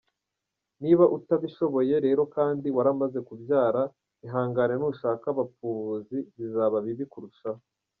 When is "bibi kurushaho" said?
6.87-7.61